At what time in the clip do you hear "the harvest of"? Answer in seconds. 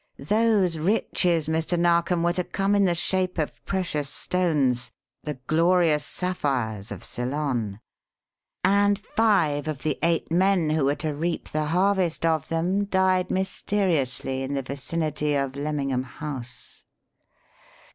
11.49-12.49